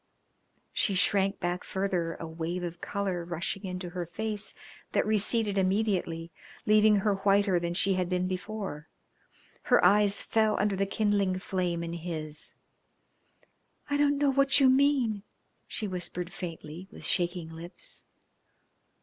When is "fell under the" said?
10.23-10.87